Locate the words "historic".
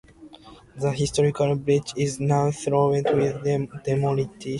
0.97-1.35